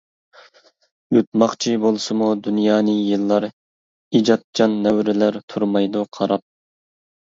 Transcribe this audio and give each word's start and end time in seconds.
يۇتماقچى 1.15 1.75
بولسىمۇ 1.83 2.31
دۇنيانى 2.49 2.97
يىللار، 3.11 3.49
ئىجادچان 3.53 4.77
نەۋرىلەر 4.89 5.43
تۇرمايدۇ 5.53 6.07
قاراپ. 6.19 6.49